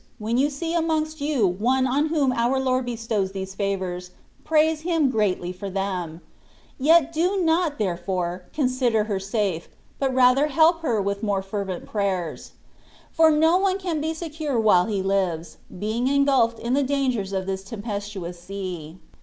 205 0.17 0.21
when 0.25 0.37
you 0.37 0.49
see 0.49 0.73
amongst 0.73 1.21
you 1.21 1.45
one 1.45 1.85
on 1.85 2.07
whom 2.07 2.31
our 2.31 2.59
Lord 2.59 2.85
bestows 2.87 3.33
these 3.33 3.53
favours, 3.53 4.09
praise 4.43 4.81
Him 4.81 5.11
greatly 5.11 5.51
for 5.53 5.69
them; 5.69 6.21
yet 6.79 7.13
do 7.13 7.37
not, 7.39 7.77
therefore, 7.77 8.45
consider 8.51 9.03
her 9.03 9.19
safe, 9.19 9.69
but 9.99 10.11
rather 10.11 10.47
help 10.47 10.79
her 10.81 10.99
with 10.99 11.21
more 11.21 11.43
fervent 11.43 11.85
prayers; 11.85 12.53
for 13.11 13.29
no 13.29 13.57
one 13.59 13.77
can 13.77 14.01
be 14.01 14.11
secure 14.15 14.59
while 14.59 14.87
he 14.87 15.03
lives, 15.03 15.57
being 15.77 16.07
engulfed 16.07 16.57
in 16.57 16.73
the 16.73 16.81
dangers 16.81 17.31
of 17.31 17.45
this 17.45 17.63
tempestuous 17.63 18.39
sea. 18.41 18.97